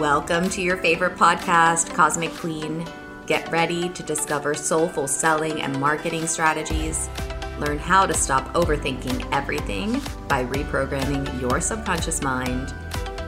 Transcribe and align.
Welcome 0.00 0.48
to 0.50 0.62
your 0.62 0.78
favorite 0.78 1.16
podcast, 1.16 1.92
Cosmic 1.92 2.32
Queen. 2.32 2.86
Get 3.26 3.52
ready 3.52 3.90
to 3.90 4.02
discover 4.02 4.54
soulful 4.54 5.06
selling 5.06 5.60
and 5.60 5.78
marketing 5.78 6.26
strategies. 6.26 7.10
Learn 7.58 7.78
how 7.78 8.06
to 8.06 8.14
stop 8.14 8.50
overthinking 8.54 9.30
everything 9.30 10.00
by 10.26 10.46
reprogramming 10.46 11.38
your 11.38 11.60
subconscious 11.60 12.22
mind. 12.22 12.72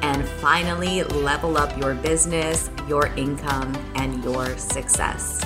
And 0.01 0.27
finally, 0.27 1.03
level 1.03 1.59
up 1.59 1.77
your 1.77 1.95
business, 1.95 2.71
your 2.89 3.09
income, 3.17 3.75
and 3.97 4.25
your 4.25 4.57
success. 4.57 5.43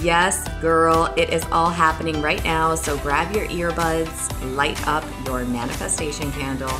Yes, 0.00 0.48
girl, 0.62 1.12
it 1.14 1.28
is 1.28 1.44
all 1.52 1.68
happening 1.68 2.22
right 2.22 2.42
now. 2.42 2.74
So 2.74 2.96
grab 3.00 3.36
your 3.36 3.48
earbuds, 3.48 4.56
light 4.56 4.88
up 4.88 5.04
your 5.26 5.44
manifestation 5.44 6.32
candle. 6.32 6.72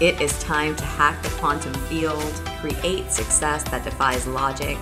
It 0.00 0.20
is 0.20 0.38
time 0.42 0.76
to 0.76 0.84
hack 0.84 1.22
the 1.22 1.30
quantum 1.30 1.72
field, 1.88 2.22
create 2.60 3.10
success 3.10 3.64
that 3.70 3.84
defies 3.84 4.26
logic, 4.26 4.76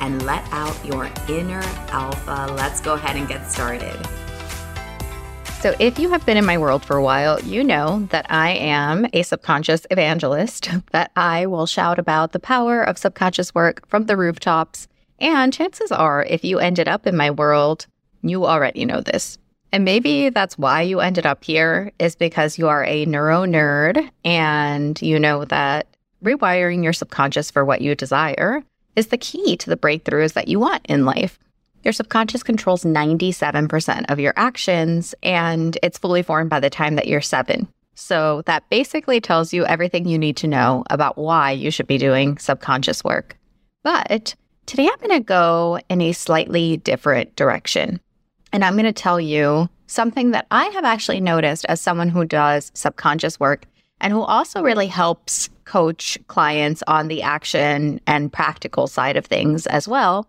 and 0.00 0.24
let 0.26 0.44
out 0.52 0.76
your 0.84 1.10
inner 1.28 1.62
alpha. 1.90 2.52
Let's 2.56 2.80
go 2.80 2.94
ahead 2.94 3.16
and 3.16 3.28
get 3.28 3.50
started. 3.50 3.96
So, 5.60 5.74
if 5.78 5.98
you 5.98 6.08
have 6.10 6.24
been 6.26 6.36
in 6.36 6.44
my 6.44 6.58
world 6.58 6.84
for 6.84 6.96
a 6.96 7.02
while, 7.02 7.40
you 7.40 7.64
know 7.64 8.06
that 8.10 8.26
I 8.30 8.50
am 8.50 9.06
a 9.12 9.22
subconscious 9.22 9.86
evangelist, 9.90 10.70
that 10.92 11.10
I 11.16 11.46
will 11.46 11.66
shout 11.66 11.98
about 11.98 12.32
the 12.32 12.40
power 12.40 12.82
of 12.82 12.98
subconscious 12.98 13.54
work 13.54 13.86
from 13.88 14.06
the 14.06 14.16
rooftops 14.16 14.88
and 15.20 15.52
chances 15.52 15.90
are, 15.90 16.24
if 16.24 16.44
you 16.44 16.58
ended 16.58 16.88
up 16.88 17.06
in 17.06 17.16
my 17.16 17.30
world, 17.30 17.86
you 18.22 18.46
already 18.46 18.84
know 18.84 19.00
this. 19.00 19.38
And 19.72 19.84
maybe 19.84 20.30
that's 20.30 20.56
why 20.56 20.82
you 20.82 21.00
ended 21.00 21.26
up 21.26 21.44
here, 21.44 21.92
is 21.98 22.16
because 22.16 22.58
you 22.58 22.68
are 22.68 22.84
a 22.84 23.04
neuro 23.06 23.44
nerd 23.44 24.08
and 24.24 25.00
you 25.02 25.18
know 25.18 25.44
that 25.46 25.86
rewiring 26.24 26.82
your 26.82 26.92
subconscious 26.92 27.50
for 27.50 27.64
what 27.64 27.80
you 27.80 27.94
desire 27.94 28.62
is 28.96 29.08
the 29.08 29.18
key 29.18 29.56
to 29.56 29.70
the 29.70 29.76
breakthroughs 29.76 30.32
that 30.32 30.48
you 30.48 30.58
want 30.58 30.84
in 30.86 31.04
life. 31.04 31.38
Your 31.84 31.92
subconscious 31.92 32.42
controls 32.42 32.82
97% 32.82 34.06
of 34.08 34.18
your 34.18 34.32
actions, 34.36 35.14
and 35.22 35.78
it's 35.82 35.98
fully 35.98 36.22
formed 36.22 36.50
by 36.50 36.60
the 36.60 36.70
time 36.70 36.96
that 36.96 37.06
you're 37.06 37.20
seven. 37.20 37.68
So 37.94 38.42
that 38.46 38.68
basically 38.70 39.20
tells 39.20 39.52
you 39.52 39.64
everything 39.66 40.08
you 40.08 40.18
need 40.18 40.36
to 40.38 40.48
know 40.48 40.84
about 40.90 41.18
why 41.18 41.52
you 41.52 41.70
should 41.70 41.86
be 41.86 41.98
doing 41.98 42.38
subconscious 42.38 43.04
work. 43.04 43.36
But 43.84 44.34
Today, 44.68 44.86
I'm 44.86 44.98
going 44.98 45.18
to 45.18 45.24
go 45.24 45.80
in 45.88 46.02
a 46.02 46.12
slightly 46.12 46.76
different 46.76 47.34
direction. 47.36 48.00
And 48.52 48.64
I'm 48.64 48.74
going 48.74 48.84
to 48.84 48.92
tell 48.92 49.20
you 49.20 49.68
something 49.86 50.30
that 50.32 50.46
I 50.50 50.66
have 50.66 50.84
actually 50.84 51.20
noticed 51.20 51.64
as 51.66 51.80
someone 51.80 52.08
who 52.08 52.24
does 52.24 52.70
subconscious 52.74 53.40
work 53.40 53.64
and 54.00 54.12
who 54.12 54.22
also 54.22 54.62
really 54.62 54.86
helps 54.86 55.48
coach 55.64 56.18
clients 56.28 56.82
on 56.86 57.08
the 57.08 57.22
action 57.22 58.00
and 58.06 58.32
practical 58.32 58.86
side 58.86 59.16
of 59.16 59.26
things 59.26 59.66
as 59.66 59.88
well. 59.88 60.26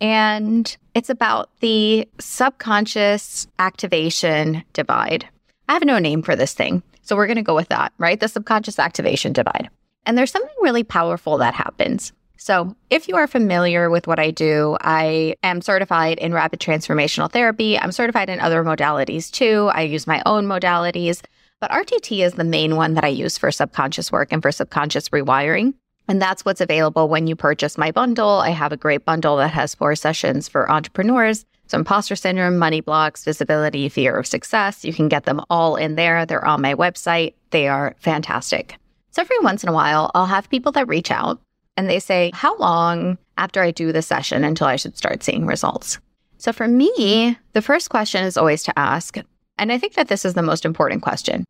And 0.00 0.76
it's 0.94 1.10
about 1.10 1.48
the 1.60 2.08
subconscious 2.18 3.46
activation 3.58 4.64
divide. 4.72 5.28
I 5.68 5.74
have 5.74 5.84
no 5.84 5.98
name 5.98 6.22
for 6.22 6.34
this 6.34 6.54
thing. 6.54 6.82
So 7.02 7.16
we're 7.16 7.26
going 7.26 7.36
to 7.36 7.42
go 7.42 7.54
with 7.54 7.68
that, 7.68 7.92
right? 7.98 8.18
The 8.18 8.28
subconscious 8.28 8.78
activation 8.78 9.32
divide. 9.32 9.68
And 10.04 10.18
there's 10.18 10.32
something 10.32 10.50
really 10.60 10.84
powerful 10.84 11.38
that 11.38 11.54
happens. 11.54 12.12
So, 12.42 12.74
if 12.90 13.06
you 13.06 13.14
are 13.14 13.28
familiar 13.28 13.88
with 13.88 14.08
what 14.08 14.18
I 14.18 14.32
do, 14.32 14.76
I 14.80 15.36
am 15.44 15.62
certified 15.62 16.18
in 16.18 16.34
rapid 16.34 16.58
transformational 16.58 17.30
therapy. 17.30 17.78
I'm 17.78 17.92
certified 17.92 18.28
in 18.28 18.40
other 18.40 18.64
modalities 18.64 19.30
too. 19.30 19.70
I 19.72 19.82
use 19.82 20.08
my 20.08 20.20
own 20.26 20.46
modalities, 20.46 21.22
but 21.60 21.70
RTT 21.70 22.26
is 22.26 22.32
the 22.32 22.42
main 22.42 22.74
one 22.74 22.94
that 22.94 23.04
I 23.04 23.08
use 23.08 23.38
for 23.38 23.52
subconscious 23.52 24.10
work 24.10 24.32
and 24.32 24.42
for 24.42 24.50
subconscious 24.50 25.10
rewiring. 25.10 25.74
And 26.08 26.20
that's 26.20 26.44
what's 26.44 26.60
available 26.60 27.08
when 27.08 27.28
you 27.28 27.36
purchase 27.36 27.78
my 27.78 27.92
bundle. 27.92 28.40
I 28.40 28.50
have 28.50 28.72
a 28.72 28.76
great 28.76 29.04
bundle 29.04 29.36
that 29.36 29.52
has 29.52 29.76
four 29.76 29.94
sessions 29.94 30.48
for 30.48 30.68
entrepreneurs. 30.68 31.44
So, 31.68 31.78
imposter 31.78 32.16
syndrome, 32.16 32.58
money 32.58 32.80
blocks, 32.80 33.22
visibility, 33.22 33.88
fear 33.88 34.16
of 34.16 34.26
success. 34.26 34.84
You 34.84 34.92
can 34.92 35.06
get 35.06 35.26
them 35.26 35.42
all 35.48 35.76
in 35.76 35.94
there. 35.94 36.26
They're 36.26 36.44
on 36.44 36.60
my 36.60 36.74
website. 36.74 37.34
They 37.50 37.68
are 37.68 37.94
fantastic. 38.00 38.78
So, 39.12 39.22
every 39.22 39.38
once 39.42 39.62
in 39.62 39.68
a 39.68 39.72
while, 39.72 40.10
I'll 40.16 40.26
have 40.26 40.50
people 40.50 40.72
that 40.72 40.88
reach 40.88 41.12
out 41.12 41.40
and 41.76 41.88
they 41.88 41.98
say, 41.98 42.30
How 42.34 42.56
long 42.58 43.18
after 43.38 43.62
I 43.62 43.70
do 43.70 43.92
the 43.92 44.02
session 44.02 44.44
until 44.44 44.66
I 44.66 44.76
should 44.76 44.96
start 44.96 45.22
seeing 45.22 45.46
results? 45.46 45.98
So 46.38 46.52
for 46.52 46.68
me, 46.68 47.38
the 47.52 47.62
first 47.62 47.90
question 47.90 48.24
is 48.24 48.36
always 48.36 48.62
to 48.64 48.78
ask, 48.78 49.16
and 49.58 49.72
I 49.72 49.78
think 49.78 49.94
that 49.94 50.08
this 50.08 50.24
is 50.24 50.34
the 50.34 50.42
most 50.42 50.64
important 50.64 51.02
question. 51.02 51.44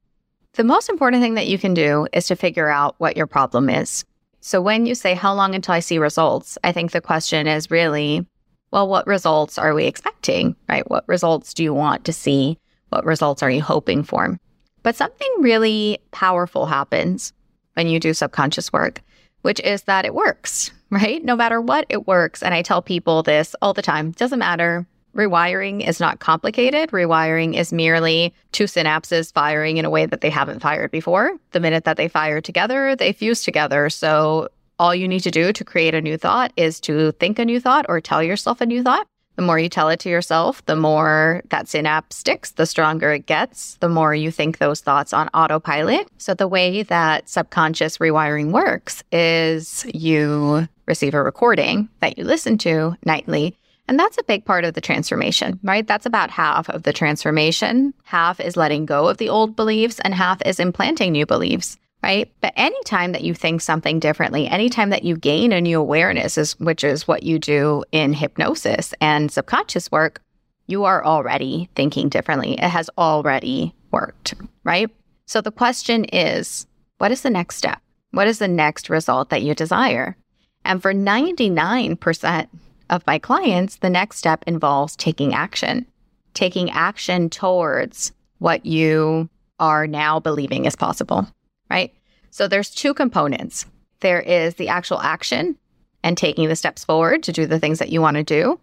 The 0.54 0.64
most 0.64 0.90
important 0.90 1.22
thing 1.22 1.34
that 1.34 1.46
you 1.46 1.58
can 1.58 1.72
do 1.72 2.06
is 2.12 2.26
to 2.26 2.36
figure 2.36 2.68
out 2.68 2.94
what 2.98 3.16
your 3.16 3.26
problem 3.26 3.70
is. 3.70 4.04
So 4.40 4.60
when 4.60 4.86
you 4.86 4.94
say, 4.94 5.14
How 5.14 5.34
long 5.34 5.54
until 5.54 5.74
I 5.74 5.80
see 5.80 5.98
results? 5.98 6.58
I 6.62 6.72
think 6.72 6.90
the 6.90 7.00
question 7.00 7.46
is 7.46 7.70
really, 7.70 8.26
well, 8.70 8.88
what 8.88 9.06
results 9.06 9.58
are 9.58 9.74
we 9.74 9.84
expecting, 9.86 10.56
right? 10.68 10.88
What 10.90 11.06
results 11.06 11.54
do 11.54 11.62
you 11.62 11.74
want 11.74 12.04
to 12.04 12.12
see? 12.12 12.58
What 12.88 13.04
results 13.04 13.42
are 13.42 13.50
you 13.50 13.62
hoping 13.62 14.02
for? 14.02 14.38
But 14.82 14.96
something 14.96 15.28
really 15.38 15.98
powerful 16.10 16.66
happens 16.66 17.32
when 17.74 17.86
you 17.86 18.00
do 18.00 18.12
subconscious 18.12 18.72
work 18.72 19.00
which 19.42 19.60
is 19.60 19.82
that 19.82 20.04
it 20.04 20.14
works, 20.14 20.70
right? 20.90 21.24
No 21.24 21.36
matter 21.36 21.60
what, 21.60 21.86
it 21.88 22.06
works. 22.06 22.42
And 22.42 22.54
I 22.54 22.62
tell 22.62 22.82
people 22.82 23.22
this 23.22 23.54
all 23.60 23.74
the 23.74 23.82
time 23.82 24.12
doesn't 24.12 24.38
matter. 24.38 24.86
Rewiring 25.14 25.86
is 25.86 26.00
not 26.00 26.20
complicated. 26.20 26.90
Rewiring 26.90 27.54
is 27.54 27.72
merely 27.72 28.32
two 28.52 28.64
synapses 28.64 29.32
firing 29.32 29.76
in 29.76 29.84
a 29.84 29.90
way 29.90 30.06
that 30.06 30.22
they 30.22 30.30
haven't 30.30 30.60
fired 30.60 30.90
before. 30.90 31.36
The 31.50 31.60
minute 31.60 31.84
that 31.84 31.98
they 31.98 32.08
fire 32.08 32.40
together, 32.40 32.96
they 32.96 33.12
fuse 33.12 33.42
together. 33.42 33.90
So 33.90 34.48
all 34.78 34.94
you 34.94 35.06
need 35.06 35.20
to 35.20 35.30
do 35.30 35.52
to 35.52 35.64
create 35.64 35.94
a 35.94 36.00
new 36.00 36.16
thought 36.16 36.52
is 36.56 36.80
to 36.80 37.12
think 37.12 37.38
a 37.38 37.44
new 37.44 37.60
thought 37.60 37.86
or 37.88 38.00
tell 38.00 38.22
yourself 38.22 38.60
a 38.60 38.66
new 38.66 38.82
thought. 38.82 39.06
The 39.36 39.42
more 39.42 39.58
you 39.58 39.68
tell 39.68 39.88
it 39.88 40.00
to 40.00 40.08
yourself, 40.08 40.64
the 40.66 40.76
more 40.76 41.42
that 41.48 41.68
synapse 41.68 42.16
sticks, 42.16 42.52
the 42.52 42.66
stronger 42.66 43.12
it 43.12 43.26
gets, 43.26 43.76
the 43.80 43.88
more 43.88 44.14
you 44.14 44.30
think 44.30 44.58
those 44.58 44.80
thoughts 44.80 45.12
on 45.12 45.28
autopilot. 45.28 46.08
So, 46.18 46.34
the 46.34 46.48
way 46.48 46.82
that 46.82 47.28
subconscious 47.28 47.98
rewiring 47.98 48.50
works 48.50 49.02
is 49.10 49.86
you 49.94 50.68
receive 50.86 51.14
a 51.14 51.22
recording 51.22 51.88
that 52.00 52.18
you 52.18 52.24
listen 52.24 52.58
to 52.58 52.96
nightly. 53.04 53.56
And 53.88 53.98
that's 53.98 54.18
a 54.18 54.24
big 54.24 54.44
part 54.44 54.64
of 54.64 54.74
the 54.74 54.80
transformation, 54.80 55.58
right? 55.62 55.86
That's 55.86 56.06
about 56.06 56.30
half 56.30 56.68
of 56.70 56.84
the 56.84 56.92
transformation. 56.92 57.94
Half 58.04 58.38
is 58.38 58.56
letting 58.56 58.86
go 58.86 59.08
of 59.08 59.18
the 59.18 59.28
old 59.28 59.56
beliefs, 59.56 59.98
and 60.00 60.14
half 60.14 60.40
is 60.46 60.60
implanting 60.60 61.12
new 61.12 61.26
beliefs 61.26 61.78
right? 62.02 62.32
But 62.40 62.52
anytime 62.56 63.12
that 63.12 63.22
you 63.22 63.34
think 63.34 63.60
something 63.60 64.00
differently, 64.00 64.48
anytime 64.48 64.90
that 64.90 65.04
you 65.04 65.16
gain 65.16 65.52
a 65.52 65.60
new 65.60 65.78
awareness, 65.78 66.36
is, 66.36 66.58
which 66.58 66.82
is 66.82 67.06
what 67.06 67.22
you 67.22 67.38
do 67.38 67.84
in 67.92 68.12
hypnosis 68.12 68.92
and 69.00 69.30
subconscious 69.30 69.90
work, 69.90 70.20
you 70.66 70.84
are 70.84 71.04
already 71.04 71.68
thinking 71.74 72.08
differently. 72.08 72.54
It 72.54 72.68
has 72.68 72.90
already 72.98 73.74
worked, 73.90 74.34
right? 74.64 74.90
So 75.26 75.40
the 75.40 75.52
question 75.52 76.04
is 76.06 76.66
what 76.98 77.12
is 77.12 77.22
the 77.22 77.30
next 77.30 77.56
step? 77.56 77.80
What 78.10 78.28
is 78.28 78.38
the 78.38 78.48
next 78.48 78.90
result 78.90 79.30
that 79.30 79.42
you 79.42 79.54
desire? 79.54 80.16
And 80.64 80.80
for 80.80 80.92
99% 80.92 82.48
of 82.90 83.06
my 83.06 83.18
clients, 83.18 83.76
the 83.76 83.90
next 83.90 84.18
step 84.18 84.44
involves 84.46 84.96
taking 84.96 85.34
action, 85.34 85.86
taking 86.34 86.70
action 86.70 87.30
towards 87.30 88.12
what 88.38 88.66
you 88.66 89.28
are 89.58 89.86
now 89.86 90.20
believing 90.20 90.64
is 90.64 90.76
possible 90.76 91.26
right? 91.72 91.94
So 92.30 92.46
there's 92.46 92.70
two 92.70 92.92
components. 92.92 93.66
There 94.00 94.20
is 94.20 94.54
the 94.56 94.68
actual 94.68 95.00
action 95.00 95.56
and 96.04 96.18
taking 96.18 96.48
the 96.48 96.56
steps 96.56 96.84
forward 96.84 97.22
to 97.22 97.32
do 97.32 97.46
the 97.46 97.58
things 97.58 97.78
that 97.78 97.90
you 97.90 98.00
want 98.02 98.16
to 98.18 98.22
do. 98.22 98.60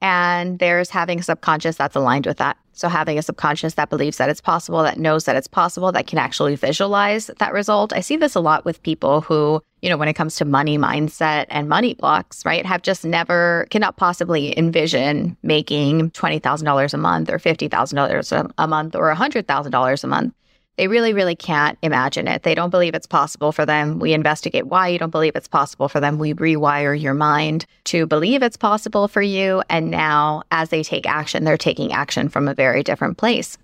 And 0.00 0.58
there's 0.58 0.90
having 0.90 1.20
a 1.20 1.22
subconscious 1.22 1.76
that's 1.76 1.96
aligned 1.96 2.26
with 2.26 2.38
that. 2.38 2.56
So 2.72 2.88
having 2.88 3.18
a 3.18 3.22
subconscious 3.22 3.74
that 3.74 3.90
believes 3.90 4.16
that 4.16 4.28
it's 4.28 4.40
possible, 4.40 4.82
that 4.82 4.98
knows 4.98 5.24
that 5.24 5.36
it's 5.36 5.46
possible, 5.46 5.92
that 5.92 6.06
can 6.06 6.18
actually 6.18 6.56
visualize 6.56 7.26
that 7.38 7.52
result. 7.52 7.92
I 7.92 8.00
see 8.00 8.16
this 8.16 8.34
a 8.34 8.40
lot 8.40 8.64
with 8.64 8.82
people 8.82 9.20
who, 9.20 9.60
you 9.80 9.90
know, 9.90 9.96
when 9.96 10.08
it 10.08 10.14
comes 10.14 10.36
to 10.36 10.44
money 10.44 10.78
mindset 10.78 11.46
and 11.50 11.68
money 11.68 11.94
blocks, 11.94 12.44
right, 12.44 12.64
have 12.66 12.82
just 12.82 13.04
never, 13.04 13.66
cannot 13.70 13.96
possibly 13.96 14.56
envision 14.58 15.36
making 15.42 16.10
$20,000 16.12 16.94
a 16.94 16.96
month 16.96 17.30
or 17.30 17.38
$50,000 17.38 18.52
a 18.58 18.66
month 18.66 18.96
or 18.96 19.14
$100,000 19.14 20.04
a 20.04 20.06
month. 20.06 20.34
They 20.76 20.88
really, 20.88 21.12
really 21.12 21.36
can't 21.36 21.78
imagine 21.82 22.26
it. 22.26 22.44
They 22.44 22.54
don't 22.54 22.70
believe 22.70 22.94
it's 22.94 23.06
possible 23.06 23.52
for 23.52 23.66
them. 23.66 23.98
We 23.98 24.14
investigate 24.14 24.66
why 24.66 24.88
you 24.88 24.98
don't 24.98 25.10
believe 25.10 25.36
it's 25.36 25.48
possible 25.48 25.88
for 25.88 26.00
them. 26.00 26.18
We 26.18 26.32
rewire 26.32 26.98
your 26.98 27.12
mind 27.12 27.66
to 27.84 28.06
believe 28.06 28.42
it's 28.42 28.56
possible 28.56 29.06
for 29.06 29.20
you. 29.20 29.62
And 29.68 29.90
now, 29.90 30.42
as 30.50 30.70
they 30.70 30.82
take 30.82 31.06
action, 31.06 31.44
they're 31.44 31.58
taking 31.58 31.92
action 31.92 32.30
from 32.30 32.48
a 32.48 32.54
very 32.54 32.82
different 32.82 33.18
place. 33.18 33.58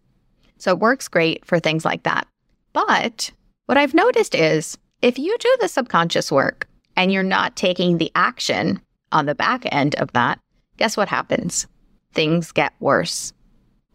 So 0.58 0.72
it 0.72 0.80
works 0.80 1.08
great 1.08 1.44
for 1.46 1.58
things 1.58 1.84
like 1.84 2.02
that. 2.02 2.26
But 2.74 3.30
what 3.66 3.78
I've 3.78 3.94
noticed 3.94 4.34
is 4.34 4.76
if 5.00 5.18
you 5.18 5.36
do 5.38 5.56
the 5.60 5.68
subconscious 5.68 6.30
work 6.30 6.68
and 6.96 7.10
you're 7.10 7.22
not 7.22 7.56
taking 7.56 7.96
the 7.96 8.12
action 8.14 8.82
on 9.12 9.26
the 9.26 9.34
back 9.34 9.62
end 9.72 9.94
of 9.94 10.12
that, 10.12 10.40
guess 10.76 10.96
what 10.96 11.08
happens? 11.08 11.66
Things 12.12 12.52
get 12.52 12.74
worse. 12.80 13.32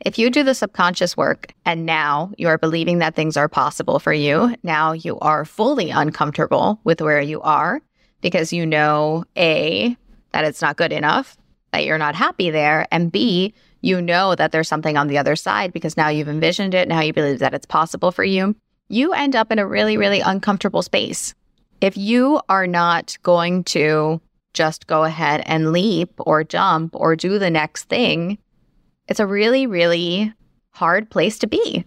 If 0.05 0.19
you 0.19 0.29
do 0.29 0.43
the 0.43 0.53
subconscious 0.53 1.15
work 1.15 1.53
and 1.63 1.85
now 1.85 2.33
you 2.37 2.49
are 2.49 2.57
believing 2.57 2.97
that 2.99 3.15
things 3.15 3.37
are 3.37 3.47
possible 3.47 3.99
for 3.99 4.11
you, 4.11 4.53
now 4.61 4.91
you 4.91 5.17
are 5.19 5.45
fully 5.45 5.91
uncomfortable 5.91 6.81
with 6.83 6.99
where 6.99 7.21
you 7.21 7.39
are, 7.39 7.81
because 8.19 8.51
you 8.51 8.65
know 8.65 9.23
A, 9.37 9.95
that 10.33 10.43
it's 10.43 10.61
not 10.61 10.75
good 10.75 10.91
enough, 10.91 11.37
that 11.71 11.85
you're 11.85 11.97
not 11.97 12.15
happy 12.15 12.49
there, 12.49 12.85
and 12.91 13.13
B, 13.13 13.53
you 13.79 14.01
know 14.01 14.35
that 14.35 14.51
there's 14.51 14.67
something 14.67 14.97
on 14.97 15.07
the 15.07 15.17
other 15.17 15.37
side 15.37 15.71
because 15.71 15.95
now 15.95 16.09
you've 16.09 16.27
envisioned 16.27 16.73
it, 16.73 16.89
now 16.89 16.99
you 16.99 17.13
believe 17.13 17.39
that 17.39 17.53
it's 17.53 17.65
possible 17.65 18.11
for 18.11 18.25
you. 18.25 18.57
You 18.89 19.13
end 19.13 19.37
up 19.37 19.53
in 19.53 19.59
a 19.59 19.65
really, 19.65 19.95
really 19.95 20.19
uncomfortable 20.19 20.81
space. 20.81 21.33
If 21.79 21.95
you 21.95 22.41
are 22.49 22.67
not 22.67 23.17
going 23.23 23.63
to 23.65 24.19
just 24.53 24.85
go 24.85 25.05
ahead 25.05 25.43
and 25.45 25.71
leap 25.71 26.11
or 26.17 26.43
jump 26.43 26.93
or 26.93 27.15
do 27.15 27.39
the 27.39 27.49
next 27.49 27.85
thing, 27.85 28.37
it's 29.13 29.19
a 29.19 29.27
really, 29.27 29.67
really 29.67 30.33
hard 30.71 31.07
place 31.07 31.37
to 31.37 31.45
be 31.45 31.85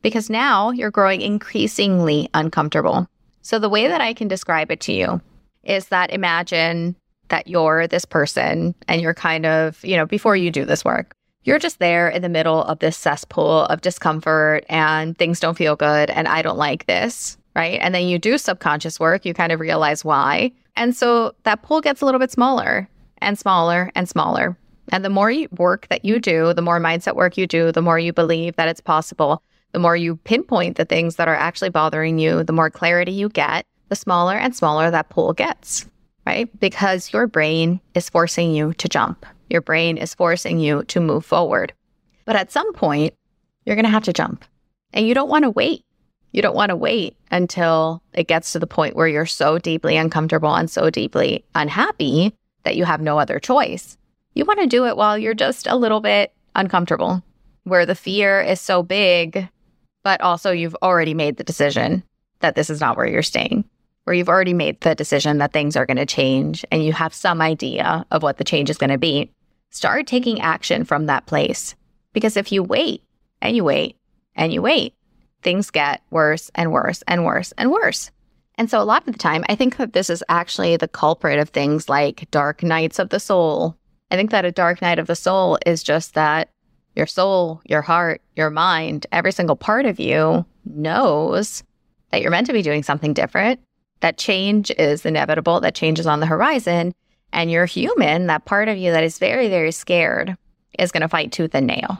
because 0.00 0.30
now 0.30 0.70
you're 0.70 0.90
growing 0.90 1.20
increasingly 1.20 2.30
uncomfortable. 2.32 3.06
So, 3.42 3.58
the 3.58 3.68
way 3.68 3.88
that 3.88 4.00
I 4.00 4.14
can 4.14 4.26
describe 4.26 4.70
it 4.70 4.80
to 4.80 4.92
you 4.94 5.20
is 5.64 5.88
that 5.88 6.10
imagine 6.10 6.96
that 7.28 7.46
you're 7.46 7.86
this 7.86 8.06
person 8.06 8.74
and 8.88 9.02
you're 9.02 9.12
kind 9.12 9.44
of, 9.44 9.84
you 9.84 9.98
know, 9.98 10.06
before 10.06 10.34
you 10.34 10.50
do 10.50 10.64
this 10.64 10.82
work, 10.82 11.12
you're 11.44 11.58
just 11.58 11.78
there 11.78 12.08
in 12.08 12.22
the 12.22 12.30
middle 12.30 12.62
of 12.62 12.78
this 12.78 12.96
cesspool 12.96 13.66
of 13.66 13.82
discomfort 13.82 14.64
and 14.70 15.18
things 15.18 15.40
don't 15.40 15.58
feel 15.58 15.76
good 15.76 16.08
and 16.08 16.26
I 16.26 16.40
don't 16.40 16.56
like 16.56 16.86
this, 16.86 17.36
right? 17.54 17.78
And 17.82 17.94
then 17.94 18.08
you 18.08 18.18
do 18.18 18.38
subconscious 18.38 18.98
work, 18.98 19.26
you 19.26 19.34
kind 19.34 19.52
of 19.52 19.60
realize 19.60 20.06
why. 20.06 20.52
And 20.74 20.96
so 20.96 21.34
that 21.42 21.60
pool 21.60 21.82
gets 21.82 22.00
a 22.00 22.06
little 22.06 22.18
bit 22.18 22.30
smaller 22.30 22.88
and 23.18 23.38
smaller 23.38 23.92
and 23.94 24.08
smaller. 24.08 24.56
And 24.90 25.04
the 25.04 25.10
more 25.10 25.32
work 25.56 25.86
that 25.88 26.04
you 26.04 26.18
do, 26.18 26.52
the 26.52 26.62
more 26.62 26.80
mindset 26.80 27.14
work 27.14 27.36
you 27.36 27.46
do, 27.46 27.72
the 27.72 27.82
more 27.82 27.98
you 27.98 28.12
believe 28.12 28.56
that 28.56 28.68
it's 28.68 28.80
possible, 28.80 29.42
the 29.72 29.78
more 29.78 29.96
you 29.96 30.16
pinpoint 30.16 30.76
the 30.76 30.84
things 30.84 31.16
that 31.16 31.28
are 31.28 31.36
actually 31.36 31.70
bothering 31.70 32.18
you, 32.18 32.42
the 32.44 32.52
more 32.52 32.70
clarity 32.70 33.12
you 33.12 33.28
get, 33.28 33.66
the 33.88 33.96
smaller 33.96 34.36
and 34.36 34.54
smaller 34.54 34.90
that 34.90 35.08
pool 35.08 35.32
gets, 35.32 35.86
right? 36.26 36.48
Because 36.60 37.12
your 37.12 37.26
brain 37.26 37.80
is 37.94 38.08
forcing 38.08 38.54
you 38.54 38.74
to 38.74 38.88
jump. 38.88 39.24
Your 39.50 39.60
brain 39.60 39.96
is 39.96 40.14
forcing 40.14 40.58
you 40.58 40.82
to 40.84 41.00
move 41.00 41.24
forward. 41.24 41.72
But 42.24 42.36
at 42.36 42.52
some 42.52 42.72
point, 42.72 43.14
you're 43.64 43.76
going 43.76 43.84
to 43.84 43.90
have 43.90 44.04
to 44.04 44.12
jump. 44.12 44.44
And 44.92 45.06
you 45.06 45.14
don't 45.14 45.28
want 45.28 45.44
to 45.44 45.50
wait. 45.50 45.84
You 46.32 46.42
don't 46.42 46.56
want 46.56 46.70
to 46.70 46.76
wait 46.76 47.16
until 47.30 48.02
it 48.14 48.28
gets 48.28 48.52
to 48.52 48.58
the 48.58 48.66
point 48.66 48.96
where 48.96 49.08
you're 49.08 49.26
so 49.26 49.58
deeply 49.58 49.96
uncomfortable 49.96 50.54
and 50.54 50.70
so 50.70 50.88
deeply 50.90 51.44
unhappy 51.54 52.34
that 52.62 52.76
you 52.76 52.84
have 52.84 53.00
no 53.00 53.18
other 53.18 53.38
choice. 53.38 53.98
You 54.34 54.44
want 54.44 54.60
to 54.60 54.66
do 54.66 54.86
it 54.86 54.96
while 54.96 55.18
you're 55.18 55.34
just 55.34 55.66
a 55.66 55.76
little 55.76 56.00
bit 56.00 56.32
uncomfortable, 56.54 57.22
where 57.64 57.86
the 57.86 57.94
fear 57.94 58.40
is 58.40 58.60
so 58.60 58.82
big 58.82 59.48
but 60.02 60.20
also 60.20 60.50
you've 60.50 60.76
already 60.82 61.14
made 61.14 61.36
the 61.36 61.44
decision 61.44 62.02
that 62.40 62.54
this 62.54 62.70
is 62.70 62.80
not 62.80 62.96
where 62.96 63.06
you're 63.06 63.22
staying, 63.22 63.64
where 64.04 64.14
you've 64.14 64.28
already 64.28 64.54
made 64.54 64.80
the 64.80 64.94
decision 64.94 65.38
that 65.38 65.52
things 65.52 65.76
are 65.76 65.86
going 65.86 65.96
to 65.96 66.06
change 66.06 66.64
and 66.70 66.84
you 66.84 66.92
have 66.92 67.14
some 67.14 67.40
idea 67.40 68.04
of 68.10 68.22
what 68.22 68.36
the 68.36 68.44
change 68.44 68.68
is 68.68 68.78
going 68.78 68.90
to 68.90 68.98
be. 68.98 69.30
Start 69.70 70.06
taking 70.06 70.40
action 70.40 70.84
from 70.84 71.06
that 71.06 71.26
place. 71.26 71.74
Because 72.12 72.36
if 72.36 72.52
you 72.52 72.62
wait 72.62 73.02
and 73.40 73.56
you 73.56 73.64
wait 73.64 73.96
and 74.34 74.52
you 74.52 74.60
wait, 74.60 74.94
things 75.42 75.70
get 75.70 76.02
worse 76.10 76.50
and 76.54 76.72
worse 76.72 77.02
and 77.06 77.24
worse 77.24 77.52
and 77.56 77.70
worse. 77.70 78.10
And 78.56 78.68
so, 78.68 78.82
a 78.82 78.84
lot 78.84 79.08
of 79.08 79.14
the 79.14 79.18
time, 79.18 79.44
I 79.48 79.54
think 79.54 79.78
that 79.78 79.94
this 79.94 80.10
is 80.10 80.22
actually 80.28 80.76
the 80.76 80.86
culprit 80.86 81.38
of 81.38 81.48
things 81.48 81.88
like 81.88 82.30
dark 82.30 82.62
nights 82.62 82.98
of 82.98 83.08
the 83.08 83.18
soul. 83.18 83.78
I 84.12 84.16
think 84.16 84.30
that 84.30 84.44
a 84.44 84.52
dark 84.52 84.82
night 84.82 84.98
of 84.98 85.06
the 85.06 85.16
soul 85.16 85.58
is 85.64 85.82
just 85.82 86.12
that 86.12 86.50
your 86.94 87.06
soul, 87.06 87.62
your 87.64 87.80
heart, 87.80 88.20
your 88.36 88.50
mind, 88.50 89.06
every 89.10 89.32
single 89.32 89.56
part 89.56 89.86
of 89.86 89.98
you 89.98 90.44
knows 90.66 91.62
that 92.10 92.20
you're 92.20 92.30
meant 92.30 92.46
to 92.48 92.52
be 92.52 92.60
doing 92.60 92.82
something 92.82 93.14
different, 93.14 93.58
that 94.00 94.18
change 94.18 94.70
is 94.72 95.06
inevitable, 95.06 95.60
that 95.60 95.74
change 95.74 95.98
is 95.98 96.06
on 96.06 96.20
the 96.20 96.26
horizon. 96.26 96.92
And 97.32 97.50
you're 97.50 97.64
human, 97.64 98.26
that 98.26 98.44
part 98.44 98.68
of 98.68 98.76
you 98.76 98.92
that 98.92 99.02
is 99.02 99.18
very, 99.18 99.48
very 99.48 99.72
scared 99.72 100.36
is 100.78 100.92
going 100.92 101.00
to 101.00 101.08
fight 101.08 101.32
tooth 101.32 101.54
and 101.54 101.66
nail. 101.66 101.98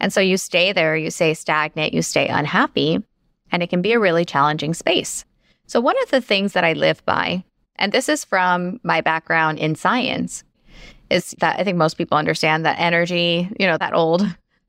And 0.00 0.12
so 0.12 0.20
you 0.20 0.36
stay 0.36 0.74
there, 0.74 0.94
you 0.94 1.10
stay 1.10 1.32
stagnant, 1.32 1.94
you 1.94 2.02
stay 2.02 2.28
unhappy, 2.28 3.02
and 3.50 3.62
it 3.62 3.70
can 3.70 3.80
be 3.80 3.94
a 3.94 4.00
really 4.00 4.26
challenging 4.26 4.74
space. 4.74 5.24
So, 5.66 5.80
one 5.80 5.96
of 6.02 6.10
the 6.10 6.20
things 6.20 6.52
that 6.52 6.64
I 6.64 6.74
live 6.74 7.02
by, 7.06 7.42
and 7.76 7.90
this 7.90 8.10
is 8.10 8.22
from 8.22 8.80
my 8.82 9.00
background 9.00 9.58
in 9.58 9.74
science, 9.74 10.44
is 11.10 11.34
that 11.38 11.58
I 11.58 11.64
think 11.64 11.76
most 11.76 11.98
people 11.98 12.18
understand 12.18 12.64
that 12.64 12.78
energy, 12.78 13.48
you 13.58 13.66
know, 13.66 13.78
that 13.78 13.94
old, 13.94 14.26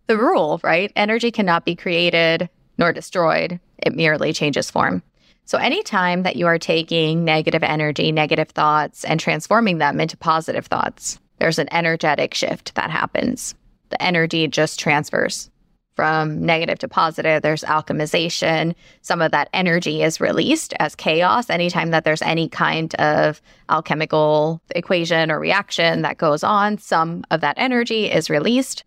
the 0.08 0.18
rule, 0.18 0.60
right? 0.64 0.92
Energy 0.96 1.32
cannot 1.32 1.66
be 1.66 1.76
created 1.76 2.50
nor 2.78 2.92
destroyed, 2.92 3.60
it 3.78 3.96
merely 3.96 4.34
changes 4.34 4.70
form. 4.70 5.02
So, 5.46 5.58
anytime 5.58 6.24
that 6.24 6.36
you 6.36 6.48
are 6.48 6.58
taking 6.58 7.24
negative 7.24 7.64
energy, 7.64 8.12
negative 8.12 8.50
thoughts, 8.50 9.06
and 9.06 9.20
transforming 9.20 9.78
them 9.78 10.02
into 10.02 10.18
positive 10.18 10.66
thoughts, 10.66 11.20
there's 11.40 11.60
an 11.60 11.72
energetic 11.72 12.34
shift 12.34 12.76
that 12.76 12.90
happens. 12.90 13.56
The 13.90 14.02
energy 14.02 14.48
just 14.48 14.80
transfers 14.80 15.50
from 15.96 16.46
negative 16.46 16.80
to 16.80 16.88
positive. 16.88 17.42
There's 17.42 17.64
alchemization. 17.64 18.76
Some 19.02 19.22
of 19.22 19.32
that 19.32 19.50
energy 19.54 20.04
is 20.04 20.20
released 20.20 20.74
as 20.80 20.96
chaos 20.96 21.50
anytime 21.50 21.92
that 21.92 22.04
there's 22.04 22.22
any 22.22 22.50
kind 22.50 22.94
of 22.96 23.42
alchemical 23.70 24.62
equation 24.76 25.32
or 25.32 25.40
reaction 25.40 26.02
that 26.02 26.18
goes 26.18 26.44
on. 26.44 26.78
Some 26.78 27.24
of 27.32 27.42
that 27.42 27.56
energy 27.58 28.12
is 28.12 28.30
released. 28.30 28.84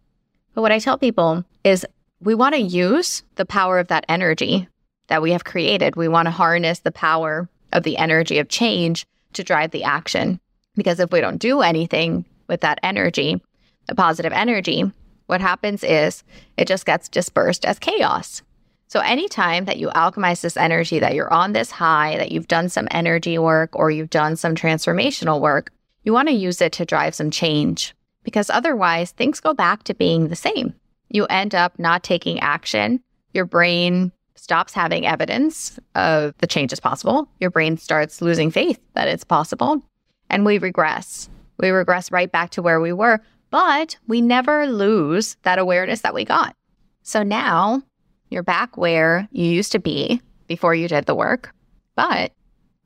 But 0.54 0.62
what 0.62 0.72
I 0.72 0.78
tell 0.78 0.98
people 0.98 1.44
is 1.64 1.86
we 2.20 2.34
want 2.34 2.54
to 2.54 2.60
use 2.60 3.22
the 3.36 3.46
power 3.46 3.78
of 3.78 3.88
that 3.88 4.04
energy 4.08 4.68
that 5.06 5.22
we 5.22 5.32
have 5.32 5.44
created. 5.44 5.96
We 5.96 6.08
want 6.08 6.26
to 6.26 6.30
harness 6.30 6.80
the 6.80 6.92
power 6.92 7.48
of 7.72 7.82
the 7.82 7.96
energy 7.96 8.38
of 8.38 8.48
change 8.48 9.06
to 9.32 9.44
drive 9.44 9.70
the 9.70 9.84
action. 9.84 10.40
Because 10.74 11.00
if 11.00 11.10
we 11.10 11.20
don't 11.20 11.38
do 11.38 11.60
anything 11.60 12.24
with 12.48 12.60
that 12.62 12.78
energy, 12.82 13.40
the 13.86 13.94
positive 13.94 14.32
energy, 14.32 14.90
what 15.28 15.42
happens 15.42 15.84
is 15.84 16.24
it 16.56 16.66
just 16.66 16.86
gets 16.86 17.08
dispersed 17.08 17.66
as 17.66 17.78
chaos. 17.78 18.42
So, 18.88 19.00
anytime 19.00 19.66
that 19.66 19.76
you 19.76 19.88
alchemize 19.88 20.40
this 20.40 20.56
energy, 20.56 20.98
that 20.98 21.14
you're 21.14 21.32
on 21.32 21.52
this 21.52 21.70
high, 21.70 22.16
that 22.16 22.32
you've 22.32 22.48
done 22.48 22.70
some 22.70 22.88
energy 22.90 23.36
work 23.36 23.76
or 23.76 23.90
you've 23.90 24.08
done 24.08 24.36
some 24.36 24.54
transformational 24.54 25.38
work, 25.38 25.70
you 26.02 26.14
want 26.14 26.28
to 26.28 26.34
use 26.34 26.62
it 26.62 26.72
to 26.72 26.86
drive 26.86 27.14
some 27.14 27.30
change 27.30 27.94
because 28.24 28.48
otherwise 28.48 29.10
things 29.10 29.38
go 29.40 29.52
back 29.52 29.82
to 29.84 29.94
being 29.94 30.28
the 30.28 30.36
same. 30.36 30.74
You 31.10 31.26
end 31.26 31.54
up 31.54 31.78
not 31.78 32.02
taking 32.02 32.40
action. 32.40 33.02
Your 33.34 33.44
brain 33.44 34.10
stops 34.34 34.72
having 34.72 35.06
evidence 35.06 35.78
of 35.94 36.34
the 36.38 36.46
change 36.46 36.72
is 36.72 36.80
possible. 36.80 37.28
Your 37.38 37.50
brain 37.50 37.76
starts 37.76 38.22
losing 38.22 38.50
faith 38.50 38.80
that 38.94 39.08
it's 39.08 39.24
possible. 39.24 39.82
And 40.30 40.46
we 40.46 40.56
regress. 40.56 41.28
We 41.58 41.68
regress 41.68 42.10
right 42.10 42.32
back 42.32 42.50
to 42.50 42.62
where 42.62 42.80
we 42.80 42.94
were 42.94 43.20
but 43.50 43.96
we 44.06 44.20
never 44.20 44.66
lose 44.66 45.36
that 45.42 45.58
awareness 45.58 46.02
that 46.02 46.14
we 46.14 46.24
got. 46.24 46.54
So 47.02 47.22
now 47.22 47.82
you're 48.30 48.42
back 48.42 48.76
where 48.76 49.28
you 49.32 49.46
used 49.46 49.72
to 49.72 49.78
be 49.78 50.20
before 50.46 50.74
you 50.74 50.88
did 50.88 51.06
the 51.06 51.14
work, 51.14 51.54
but 51.94 52.32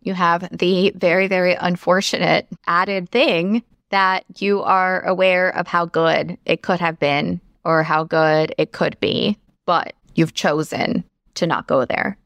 you 0.00 0.14
have 0.14 0.48
the 0.56 0.92
very, 0.96 1.28
very 1.28 1.54
unfortunate 1.54 2.48
added 2.66 3.10
thing 3.10 3.62
that 3.90 4.24
you 4.38 4.62
are 4.62 5.04
aware 5.04 5.50
of 5.50 5.66
how 5.66 5.86
good 5.86 6.38
it 6.44 6.62
could 6.62 6.80
have 6.80 6.98
been 6.98 7.40
or 7.64 7.82
how 7.82 8.04
good 8.04 8.54
it 8.58 8.72
could 8.72 8.98
be, 9.00 9.38
but 9.66 9.92
you've 10.14 10.34
chosen 10.34 11.04
to 11.34 11.46
not 11.46 11.66
go 11.66 11.84
there. 11.84 12.16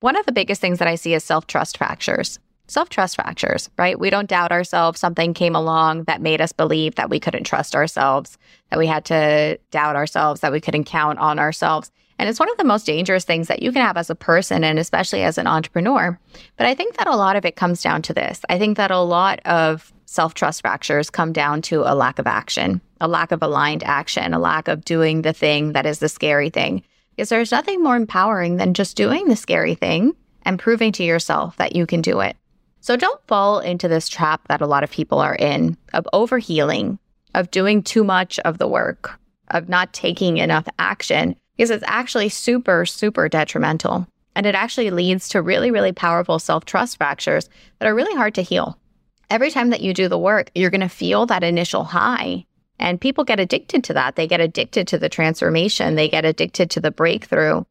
One 0.00 0.16
of 0.16 0.26
the 0.26 0.32
biggest 0.32 0.60
things 0.60 0.78
that 0.78 0.88
I 0.88 0.96
see 0.96 1.14
is 1.14 1.24
self 1.24 1.46
trust 1.46 1.78
fractures 1.78 2.38
self 2.68 2.88
trust 2.88 3.16
fractures, 3.16 3.70
right? 3.78 3.98
We 3.98 4.10
don't 4.10 4.28
doubt 4.28 4.52
ourselves. 4.52 5.00
Something 5.00 5.34
came 5.34 5.56
along 5.56 6.04
that 6.04 6.20
made 6.20 6.40
us 6.40 6.52
believe 6.52 6.94
that 6.94 7.10
we 7.10 7.18
couldn't 7.20 7.44
trust 7.44 7.74
ourselves, 7.74 8.38
that 8.70 8.78
we 8.78 8.86
had 8.86 9.04
to 9.06 9.58
doubt 9.70 9.96
ourselves, 9.96 10.40
that 10.40 10.52
we 10.52 10.60
couldn't 10.60 10.84
count 10.84 11.18
on 11.18 11.38
ourselves. 11.38 11.90
And 12.18 12.28
it's 12.28 12.40
one 12.40 12.50
of 12.50 12.56
the 12.56 12.64
most 12.64 12.84
dangerous 12.84 13.24
things 13.24 13.46
that 13.48 13.62
you 13.62 13.70
can 13.70 13.84
have 13.84 13.96
as 13.96 14.10
a 14.10 14.14
person 14.14 14.64
and 14.64 14.78
especially 14.78 15.22
as 15.22 15.38
an 15.38 15.46
entrepreneur. 15.46 16.18
But 16.56 16.66
I 16.66 16.74
think 16.74 16.96
that 16.96 17.06
a 17.06 17.16
lot 17.16 17.36
of 17.36 17.44
it 17.44 17.56
comes 17.56 17.80
down 17.80 18.02
to 18.02 18.12
this. 18.12 18.40
I 18.48 18.58
think 18.58 18.76
that 18.76 18.90
a 18.90 18.98
lot 18.98 19.40
of 19.44 19.92
self 20.06 20.34
trust 20.34 20.62
fractures 20.62 21.10
come 21.10 21.32
down 21.32 21.62
to 21.62 21.82
a 21.82 21.94
lack 21.94 22.18
of 22.18 22.26
action, 22.26 22.80
a 23.00 23.06
lack 23.06 23.30
of 23.30 23.42
aligned 23.42 23.84
action, 23.84 24.34
a 24.34 24.38
lack 24.38 24.66
of 24.66 24.84
doing 24.84 25.22
the 25.22 25.32
thing 25.32 25.72
that 25.72 25.86
is 25.86 26.00
the 26.00 26.08
scary 26.08 26.50
thing. 26.50 26.82
Because 27.14 27.28
there's 27.28 27.52
nothing 27.52 27.82
more 27.82 27.96
empowering 27.96 28.56
than 28.56 28.74
just 28.74 28.96
doing 28.96 29.26
the 29.28 29.36
scary 29.36 29.74
thing 29.74 30.14
and 30.42 30.58
proving 30.58 30.92
to 30.92 31.04
yourself 31.04 31.56
that 31.56 31.76
you 31.76 31.86
can 31.86 32.00
do 32.00 32.20
it. 32.20 32.36
So 32.80 32.96
don't 32.96 33.26
fall 33.26 33.60
into 33.60 33.88
this 33.88 34.08
trap 34.08 34.46
that 34.48 34.60
a 34.60 34.66
lot 34.66 34.84
of 34.84 34.90
people 34.90 35.18
are 35.18 35.34
in 35.34 35.76
of 35.92 36.06
overhealing, 36.12 36.98
of 37.34 37.50
doing 37.50 37.82
too 37.82 38.04
much 38.04 38.38
of 38.40 38.58
the 38.58 38.68
work, 38.68 39.18
of 39.48 39.68
not 39.68 39.92
taking 39.92 40.38
enough 40.38 40.66
action, 40.78 41.36
because 41.56 41.70
it's 41.70 41.84
actually 41.86 42.28
super, 42.28 42.86
super 42.86 43.28
detrimental. 43.28 44.06
And 44.36 44.46
it 44.46 44.54
actually 44.54 44.90
leads 44.90 45.28
to 45.30 45.42
really, 45.42 45.70
really 45.70 45.92
powerful 45.92 46.38
self 46.38 46.64
trust 46.64 46.96
fractures 46.96 47.48
that 47.78 47.88
are 47.88 47.94
really 47.94 48.14
hard 48.14 48.34
to 48.36 48.42
heal. 48.42 48.78
Every 49.30 49.50
time 49.50 49.70
that 49.70 49.80
you 49.80 49.92
do 49.92 50.08
the 50.08 50.18
work, 50.18 50.50
you're 50.54 50.70
going 50.70 50.80
to 50.80 50.88
feel 50.88 51.26
that 51.26 51.42
initial 51.42 51.84
high. 51.84 52.46
And 52.78 53.00
people 53.00 53.24
get 53.24 53.40
addicted 53.40 53.82
to 53.84 53.94
that. 53.94 54.14
They 54.14 54.28
get 54.28 54.40
addicted 54.40 54.86
to 54.88 54.98
the 54.98 55.08
transformation, 55.08 55.96
they 55.96 56.08
get 56.08 56.24
addicted 56.24 56.70
to 56.70 56.80
the 56.80 56.92
breakthrough 56.92 57.64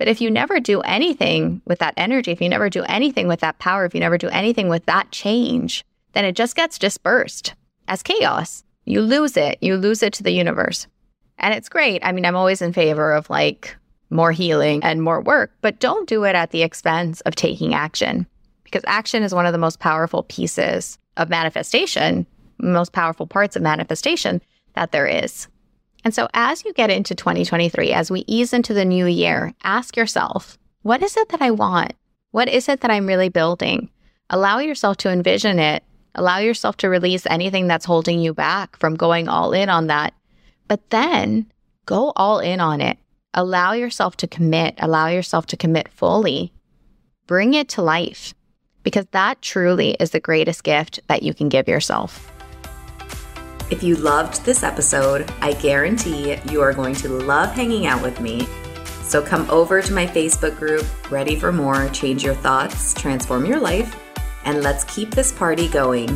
But 0.00 0.08
if 0.08 0.22
you 0.22 0.30
never 0.30 0.60
do 0.60 0.80
anything 0.80 1.60
with 1.66 1.78
that 1.80 1.92
energy, 1.98 2.30
if 2.30 2.40
you 2.40 2.48
never 2.48 2.70
do 2.70 2.82
anything 2.84 3.28
with 3.28 3.40
that 3.40 3.58
power, 3.58 3.84
if 3.84 3.92
you 3.92 4.00
never 4.00 4.16
do 4.16 4.30
anything 4.30 4.70
with 4.70 4.86
that 4.86 5.10
change, 5.10 5.84
then 6.14 6.24
it 6.24 6.34
just 6.34 6.56
gets 6.56 6.78
dispersed 6.78 7.54
as 7.86 8.02
chaos. 8.02 8.64
You 8.86 9.02
lose 9.02 9.36
it. 9.36 9.58
You 9.60 9.76
lose 9.76 10.02
it 10.02 10.14
to 10.14 10.22
the 10.22 10.30
universe. 10.30 10.86
And 11.36 11.52
it's 11.52 11.68
great. 11.68 12.00
I 12.02 12.12
mean, 12.12 12.24
I'm 12.24 12.34
always 12.34 12.62
in 12.62 12.72
favor 12.72 13.12
of 13.12 13.28
like 13.28 13.76
more 14.08 14.32
healing 14.32 14.82
and 14.82 15.02
more 15.02 15.20
work, 15.20 15.52
but 15.60 15.80
don't 15.80 16.08
do 16.08 16.24
it 16.24 16.34
at 16.34 16.50
the 16.50 16.62
expense 16.62 17.20
of 17.20 17.34
taking 17.34 17.74
action 17.74 18.26
because 18.64 18.82
action 18.86 19.22
is 19.22 19.34
one 19.34 19.44
of 19.44 19.52
the 19.52 19.58
most 19.58 19.80
powerful 19.80 20.22
pieces 20.22 20.98
of 21.18 21.28
manifestation, 21.28 22.26
most 22.58 22.92
powerful 22.94 23.26
parts 23.26 23.54
of 23.54 23.60
manifestation 23.60 24.40
that 24.72 24.92
there 24.92 25.06
is. 25.06 25.46
And 26.04 26.14
so, 26.14 26.28
as 26.32 26.64
you 26.64 26.72
get 26.72 26.90
into 26.90 27.14
2023, 27.14 27.92
as 27.92 28.10
we 28.10 28.24
ease 28.26 28.52
into 28.52 28.72
the 28.72 28.84
new 28.84 29.06
year, 29.06 29.52
ask 29.62 29.96
yourself, 29.96 30.58
what 30.82 31.02
is 31.02 31.16
it 31.16 31.28
that 31.28 31.42
I 31.42 31.50
want? 31.50 31.92
What 32.30 32.48
is 32.48 32.68
it 32.68 32.80
that 32.80 32.90
I'm 32.90 33.06
really 33.06 33.28
building? 33.28 33.90
Allow 34.30 34.60
yourself 34.60 34.96
to 34.98 35.10
envision 35.10 35.58
it. 35.58 35.82
Allow 36.14 36.38
yourself 36.38 36.76
to 36.78 36.88
release 36.88 37.26
anything 37.26 37.66
that's 37.66 37.84
holding 37.84 38.20
you 38.20 38.32
back 38.32 38.76
from 38.76 38.94
going 38.94 39.28
all 39.28 39.52
in 39.52 39.68
on 39.68 39.88
that. 39.88 40.14
But 40.68 40.88
then 40.90 41.46
go 41.86 42.12
all 42.16 42.38
in 42.38 42.60
on 42.60 42.80
it. 42.80 42.98
Allow 43.34 43.72
yourself 43.72 44.16
to 44.18 44.26
commit. 44.26 44.74
Allow 44.78 45.08
yourself 45.08 45.46
to 45.46 45.56
commit 45.56 45.88
fully. 45.88 46.52
Bring 47.26 47.54
it 47.54 47.68
to 47.70 47.82
life 47.82 48.34
because 48.82 49.06
that 49.10 49.42
truly 49.42 49.96
is 50.00 50.10
the 50.10 50.20
greatest 50.20 50.64
gift 50.64 51.00
that 51.08 51.22
you 51.22 51.34
can 51.34 51.48
give 51.48 51.68
yourself. 51.68 52.29
If 53.70 53.84
you 53.84 53.94
loved 53.94 54.44
this 54.44 54.64
episode, 54.64 55.32
I 55.40 55.52
guarantee 55.52 56.36
you 56.50 56.60
are 56.60 56.72
going 56.72 56.94
to 56.96 57.08
love 57.08 57.52
hanging 57.52 57.86
out 57.86 58.02
with 58.02 58.20
me. 58.20 58.48
So 59.02 59.22
come 59.22 59.48
over 59.48 59.80
to 59.80 59.92
my 59.92 60.06
Facebook 60.08 60.58
group, 60.58 60.84
Ready 61.10 61.36
for 61.36 61.52
More 61.52 61.88
Change 61.90 62.24
Your 62.24 62.34
Thoughts, 62.34 62.92
Transform 62.94 63.46
Your 63.46 63.60
Life, 63.60 63.96
and 64.44 64.62
let's 64.62 64.82
keep 64.84 65.12
this 65.12 65.30
party 65.30 65.68
going. 65.68 66.08